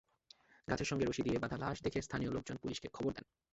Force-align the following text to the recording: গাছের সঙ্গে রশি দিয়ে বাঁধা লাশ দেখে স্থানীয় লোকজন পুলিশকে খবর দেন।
গাছের 0.67 0.85
সঙ্গে 0.85 1.05
রশি 1.05 1.21
দিয়ে 1.23 1.41
বাঁধা 1.41 1.57
লাশ 1.57 1.77
দেখে 1.81 1.99
স্থানীয় 2.01 2.31
লোকজন 2.31 2.55
পুলিশকে 2.57 2.87
খবর 2.93 3.11
দেন। 3.13 3.25